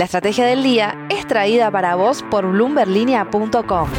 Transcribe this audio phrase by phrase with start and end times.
[0.00, 3.90] La estrategia del día es traída para vos por bloomberlinia.com.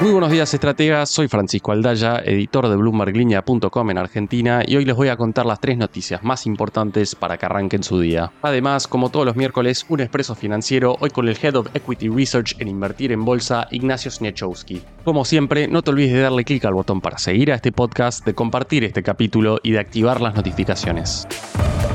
[0.00, 1.10] Muy buenos días, estrategas.
[1.10, 5.60] Soy Francisco Aldaya, editor de BloombergLinea.com en Argentina, y hoy les voy a contar las
[5.60, 8.32] tres noticias más importantes para que arranquen su día.
[8.40, 12.56] Además, como todos los miércoles, un expreso financiero, hoy con el Head of Equity Research
[12.60, 14.80] en Invertir en Bolsa, Ignacio Sniechowski.
[15.04, 18.24] Como siempre, no te olvides de darle clic al botón para seguir a este podcast,
[18.24, 21.28] de compartir este capítulo y de activar las notificaciones.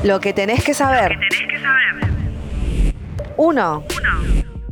[0.06, 1.18] Lo que tenés que saber.
[3.38, 3.84] 1.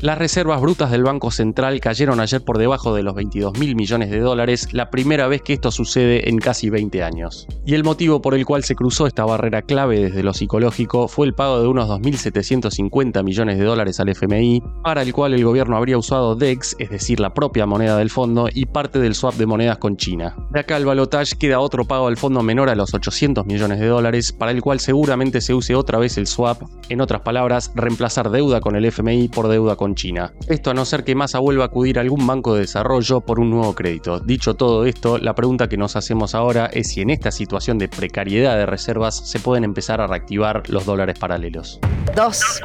[0.04, 4.12] Las reservas brutas del Banco Central cayeron ayer por debajo de los 22 mil millones
[4.12, 7.48] de dólares, la primera vez que esto sucede en casi 20 años.
[7.66, 11.28] Y el motivo por el cual se cruzó esta barrera clave desde lo psicológico fue
[11.28, 15.78] el pago de unos 2.750 millones de dólares al FMI, para el cual el gobierno
[15.78, 19.46] habría usado DEX, es decir, la propia moneda del fondo, y parte del swap de
[19.46, 20.36] monedas con China.
[20.50, 23.88] De acá al balotage queda otro pago al fondo menor a los 800 millones de
[23.88, 28.32] dólares, para el cual seguramente se use otra vez el swap, en otras palabras, reemplazar
[28.32, 30.34] deuda con el FMI por deuda con China.
[30.48, 33.40] Esto a no ser que Massa vuelva a acudir a algún banco de desarrollo por
[33.40, 34.20] un nuevo crédito.
[34.20, 37.88] Dicho todo esto, la pregunta que nos hacemos ahora es si en esta situación de
[37.88, 41.80] precariedad de reservas se pueden empezar a reactivar los dólares paralelos.
[42.16, 42.62] 2.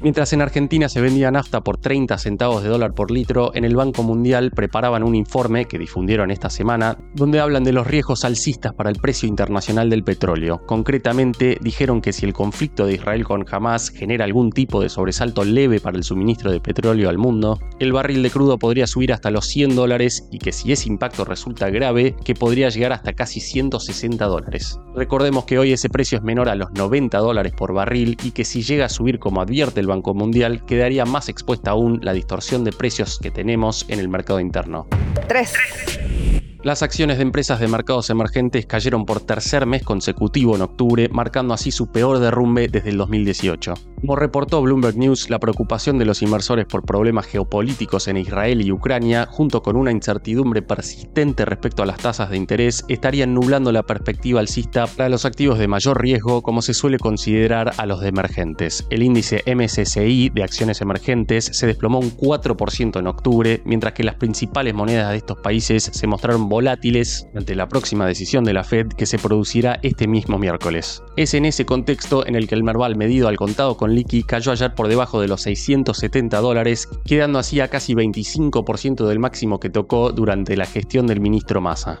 [0.00, 3.74] Mientras en Argentina se vendía nafta por 30 centavos de dólar por litro, en el
[3.74, 8.72] Banco Mundial preparaban un informe que difundieron esta semana donde hablan de los riesgos alcistas
[8.74, 10.64] para el precio internacional del petróleo.
[10.66, 15.44] Concretamente, dijeron que si el conflicto de Israel con Hamas genera algún tipo de sobresalto
[15.44, 19.30] leve para el suministro de petróleo al mundo, el barril de crudo podría subir hasta
[19.30, 23.40] los 100 dólares y que si ese impacto resulta grave, que podría llegar hasta casi
[23.40, 24.78] 160 dólares.
[24.94, 28.44] Recordemos que hoy ese precio es menor a los 90 dólares por barril y que
[28.44, 32.64] si llega a subir como advierte el Banco Mundial, quedaría más expuesta aún la distorsión
[32.64, 34.86] de precios que tenemos en el mercado interno.
[35.28, 35.52] 3.
[36.64, 41.54] Las acciones de empresas de mercados emergentes cayeron por tercer mes consecutivo en octubre, marcando
[41.54, 43.74] así su peor derrumbe desde el 2018.
[44.00, 48.70] Como reportó Bloomberg News, la preocupación de los inversores por problemas geopolíticos en Israel y
[48.70, 53.82] Ucrania, junto con una incertidumbre persistente respecto a las tasas de interés, estarían nublando la
[53.82, 58.08] perspectiva alcista para los activos de mayor riesgo, como se suele considerar a los de
[58.08, 58.86] emergentes.
[58.88, 64.14] El índice MSCI de acciones emergentes se desplomó un 4% en octubre, mientras que las
[64.14, 68.86] principales monedas de estos países se mostraron volátiles ante la próxima decisión de la Fed
[68.88, 71.02] que se producirá este mismo miércoles.
[71.18, 74.52] Es en ese contexto en el que el Merval medido al contado con liqui cayó
[74.52, 79.68] ayer por debajo de los 670 dólares, quedando así a casi 25% del máximo que
[79.68, 82.00] tocó durante la gestión del ministro Massa.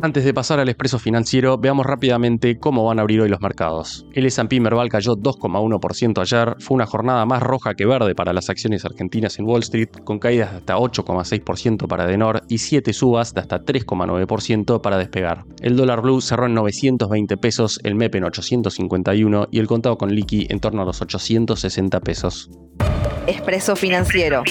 [0.00, 4.06] Antes de pasar al expreso financiero, veamos rápidamente cómo van a abrir hoy los mercados.
[4.12, 8.50] El S&P Merval cayó 2,1% ayer, fue una jornada más roja que verde para las
[8.50, 13.32] acciones argentinas en Wall Street, con caídas de hasta 8,6% para Denor y 7 subas
[13.32, 15.44] de hasta 3,9% para Despegar.
[15.62, 20.14] El dólar blue cerró en 920 pesos, el MEP en 851 y el contado con
[20.14, 22.50] liqui en torno a los 860 pesos.
[23.26, 24.44] Expreso financiero.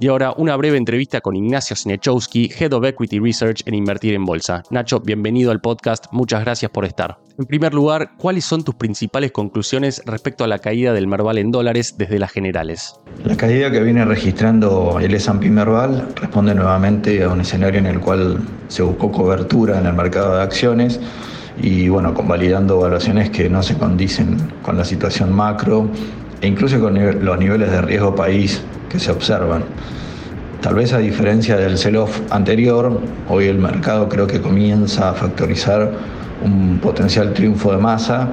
[0.00, 4.24] Y ahora una breve entrevista con Ignacio Sniechowski, Head of Equity Research en Invertir en
[4.24, 4.62] Bolsa.
[4.70, 7.18] Nacho, bienvenido al podcast, muchas gracias por estar.
[7.36, 11.50] En primer lugar, ¿cuáles son tus principales conclusiones respecto a la caída del Merval en
[11.50, 12.94] dólares desde las generales?
[13.24, 17.98] La caída que viene registrando el S&P Merval responde nuevamente a un escenario en el
[17.98, 18.38] cual
[18.68, 21.00] se buscó cobertura en el mercado de acciones
[21.60, 25.90] y bueno, convalidando evaluaciones que no se condicen con la situación macro
[26.40, 29.64] e incluso con los niveles de riesgo país que se observan.
[30.60, 35.92] Tal vez a diferencia del sell-off anterior, hoy el mercado creo que comienza a factorizar
[36.44, 38.28] un potencial triunfo de masa,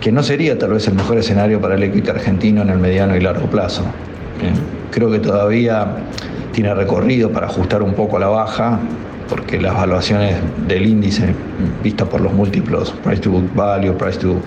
[0.00, 3.16] que no sería tal vez el mejor escenario para el equity argentino en el mediano
[3.16, 3.82] y largo plazo.
[4.90, 5.86] Creo que todavía
[6.52, 8.78] tiene recorrido para ajustar un poco a la baja,
[9.28, 11.34] porque las evaluaciones del índice,
[11.82, 14.40] vistas por los múltiplos, price to book value, price to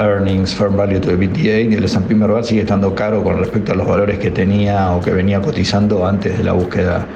[0.00, 3.86] earnings, firm value to EBITDA, el S&P Merval sigue estando caro con respecto a los
[3.86, 7.06] valores que tenía o que venía cotizando antes de la búsqueda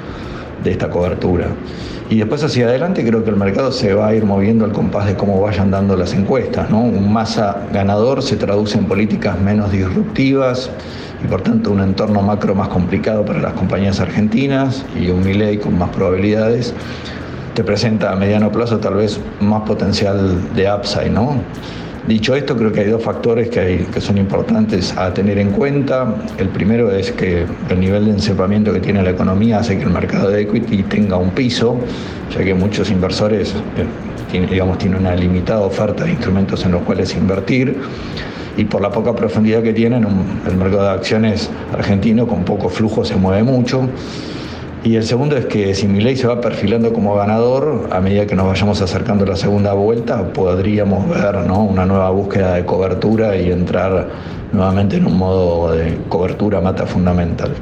[0.63, 1.47] de esta cobertura.
[2.11, 5.07] Y después hacia adelante creo que el mercado se va a ir moviendo al compás
[5.07, 6.69] de cómo vayan dando las encuestas.
[6.71, 6.83] ¿no?
[6.83, 10.71] Un masa ganador se traduce en políticas menos disruptivas
[11.25, 15.59] y por tanto un entorno macro más complicado para las compañías argentinas y un Milley
[15.59, 16.75] con más probabilidades
[17.55, 21.37] te presenta a mediano plazo tal vez más potencial de upside, ¿no?
[22.07, 26.17] Dicho esto, creo que hay dos factores que, son importantes a tener en cuenta.
[26.37, 29.91] El primero es que el nivel de encepamiento que tiene la economía hace que el
[29.91, 31.79] mercado de equity tenga un piso,
[32.37, 37.15] ya que muchos inversores eh, digamos, tienen una limitada oferta de instrumentos en los cuales
[37.15, 37.77] invertir
[38.57, 40.05] y por la poca profundidad que tienen,
[40.47, 43.89] el mercado de acciones argentino con poco flujo se mueve mucho.
[44.85, 48.35] Y el segundo es que si Milei se va perfilando como ganador, a medida que
[48.35, 53.53] nos vayamos acercando a la segunda vuelta, podríamos ver una nueva búsqueda de cobertura y
[53.53, 54.09] entrar
[54.51, 57.55] nuevamente en un modo de cobertura mata fundamental.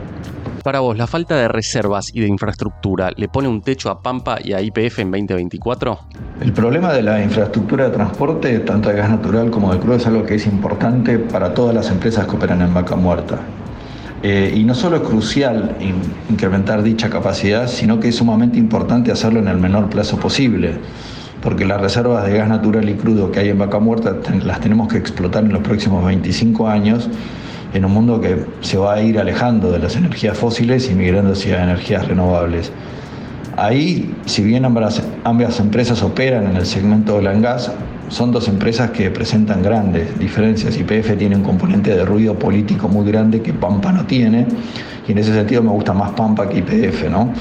[0.64, 4.38] Para vos, ¿la falta de reservas y de infraestructura le pone un techo a Pampa
[4.43, 5.99] y a IPF en 2024?
[6.40, 10.06] El problema de la infraestructura de transporte, tanto de gas natural como de crudo, es
[10.06, 13.38] algo que es importante para todas las empresas que operan en vaca muerta.
[14.22, 15.76] Eh, y no solo es crucial
[16.28, 20.75] incrementar dicha capacidad, sino que es sumamente importante hacerlo en el menor plazo posible,
[21.43, 24.88] porque las reservas de gas natural y crudo que hay en vaca muerta las tenemos
[24.88, 27.08] que explotar en los próximos 25 años
[27.72, 31.32] en un mundo que se va a ir alejando de las energías fósiles y migrando
[31.32, 32.73] hacia energías renovables.
[33.56, 37.70] Ahí, si bien ambas, ambas empresas operan en el segmento del gas,
[38.10, 40.76] son dos empresas que presentan grandes diferencias.
[40.76, 44.46] YPF tiene un componente de ruido político muy grande que Pampa no tiene,
[45.08, 47.32] y en ese sentido me gusta más Pampa que YPF, ¿no?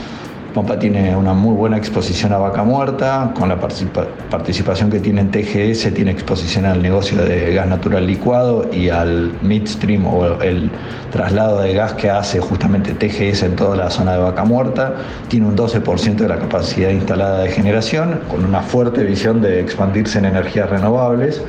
[0.54, 5.30] Pampa tiene una muy buena exposición a vaca muerta, con la participación que tiene en
[5.30, 10.72] TGS, tiene exposición al negocio de gas natural licuado y al midstream o el
[11.12, 14.96] traslado de gas que hace justamente TGS en toda la zona de vaca muerta.
[15.28, 20.18] Tiene un 12% de la capacidad instalada de generación, con una fuerte visión de expandirse
[20.18, 21.44] en energías renovables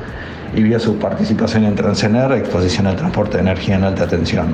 [0.55, 4.53] y vía su participación en Transener, exposición al transporte de energía en alta tensión.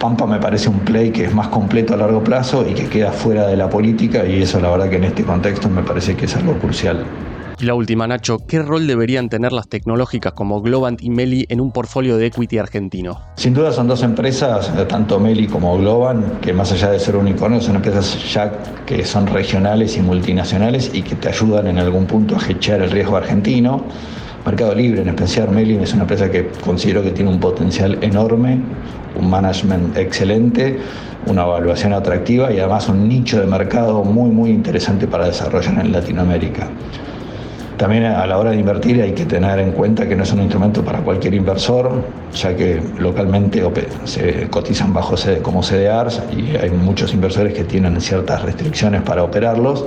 [0.00, 3.12] Pampa me parece un play que es más completo a largo plazo y que queda
[3.12, 6.24] fuera de la política y eso la verdad que en este contexto me parece que
[6.24, 7.04] es algo crucial.
[7.60, 11.60] Y la última, Nacho, ¿qué rol deberían tener las tecnológicas como Globant y Meli en
[11.60, 13.20] un portfolio de equity argentino?
[13.36, 17.64] Sin duda son dos empresas, tanto Meli como Globant, que más allá de ser unicornios,
[17.64, 18.50] son empresas ya
[18.86, 22.90] que son regionales y multinacionales y que te ayudan en algún punto a hechear el
[22.90, 23.84] riesgo argentino.
[24.46, 28.58] Mercado Libre, en especial Meli, es una empresa que considero que tiene un potencial enorme,
[29.16, 30.78] un management excelente,
[31.26, 35.92] una evaluación atractiva y además un nicho de mercado muy, muy interesante para desarrollar en
[35.92, 36.68] Latinoamérica.
[37.76, 40.42] También a la hora de invertir hay que tener en cuenta que no es un
[40.42, 42.04] instrumento para cualquier inversor,
[42.34, 43.62] ya que localmente
[44.04, 49.86] se cotizan bajo como CDRs y hay muchos inversores que tienen ciertas restricciones para operarlos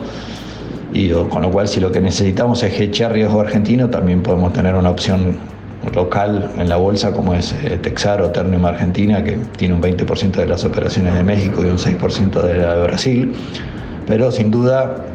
[0.92, 4.74] y con lo cual si lo que necesitamos es hedgear riesgo argentino, también podemos tener
[4.74, 5.38] una opción
[5.94, 10.46] local en la bolsa como es eh, Texaro, Ternium Argentina, que tiene un 20% de
[10.46, 13.34] las operaciones de México y un 6% de la de Brasil,
[14.08, 15.06] pero sin duda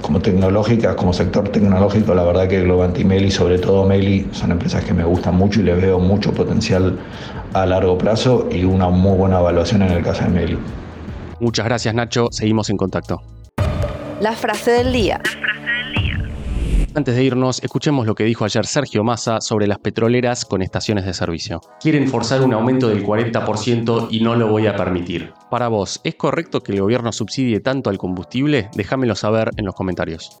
[0.00, 4.50] como tecnológicas, como sector tecnológico, la verdad que Globant y Meli, sobre todo Meli, son
[4.52, 6.98] empresas que me gustan mucho y les veo mucho potencial
[7.52, 10.58] a largo plazo y una muy buena evaluación en el caso de Meli.
[11.40, 13.22] Muchas gracias Nacho, seguimos en contacto.
[14.20, 15.20] La frase del día.
[16.92, 21.04] Antes de irnos, escuchemos lo que dijo ayer Sergio Massa sobre las petroleras con estaciones
[21.04, 21.60] de servicio.
[21.80, 25.32] Quieren forzar un aumento del 40% y no lo voy a permitir.
[25.50, 28.70] Para vos, ¿es correcto que el gobierno subsidie tanto al combustible?
[28.74, 30.40] Déjamelo saber en los comentarios.